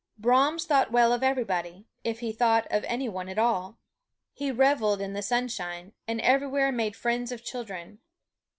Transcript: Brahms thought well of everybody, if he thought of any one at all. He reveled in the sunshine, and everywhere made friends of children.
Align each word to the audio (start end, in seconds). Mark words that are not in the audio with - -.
Brahms 0.19 0.65
thought 0.65 0.91
well 0.91 1.13
of 1.13 1.21
everybody, 1.21 1.85
if 2.03 2.21
he 2.21 2.31
thought 2.31 2.65
of 2.71 2.83
any 2.85 3.07
one 3.07 3.29
at 3.29 3.37
all. 3.37 3.77
He 4.33 4.49
reveled 4.49 4.99
in 4.99 5.13
the 5.13 5.21
sunshine, 5.21 5.93
and 6.07 6.19
everywhere 6.21 6.71
made 6.71 6.95
friends 6.95 7.31
of 7.31 7.43
children. 7.45 7.99